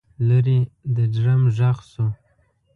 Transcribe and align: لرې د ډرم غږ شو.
لرې 0.27 0.59
د 0.95 0.97
ډرم 1.13 1.41
غږ 1.57 1.77
شو. 1.91 2.05